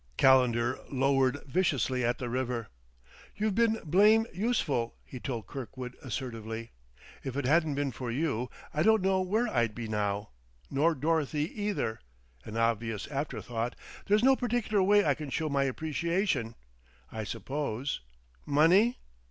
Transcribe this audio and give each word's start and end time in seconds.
Calendar 0.17 0.79
lowered 0.91 1.43
viciously 1.45 2.03
at 2.03 2.17
the 2.17 2.27
river. 2.27 2.69
"You've 3.35 3.53
been 3.53 3.79
blame' 3.83 4.25
useful," 4.33 4.95
he 5.05 5.19
told 5.19 5.45
Kirkwood 5.45 5.95
assertively. 6.01 6.71
"If 7.23 7.37
it 7.37 7.45
hadn't 7.45 7.75
been 7.75 7.91
for 7.91 8.09
you, 8.09 8.49
I 8.73 8.81
don't 8.81 9.03
know 9.03 9.21
where 9.21 9.47
I'd 9.47 9.75
be 9.75 9.87
now, 9.87 10.31
nor 10.71 10.95
Dorothy, 10.95 11.41
either," 11.65 11.99
an 12.45 12.57
obvious 12.57 13.05
afterthought. 13.09 13.75
"There's 14.07 14.23
no 14.23 14.35
particular 14.35 14.81
way 14.81 15.05
I 15.05 15.13
can 15.13 15.29
show 15.29 15.49
my 15.49 15.65
appreciation, 15.65 16.55
I 17.11 17.23
suppose? 17.23 18.01
Money 18.43 18.97